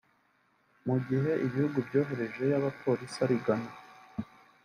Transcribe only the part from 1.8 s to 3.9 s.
byoherejeyo abapolisi ari Ghana